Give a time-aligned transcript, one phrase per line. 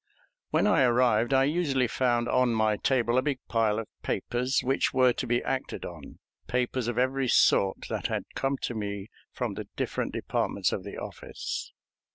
[0.49, 4.95] When I arrived I usually found on my table a big pile of papers which
[4.95, 9.53] were to be acted on, papers of every sort that had come to me from
[9.53, 11.71] the different departments of the office.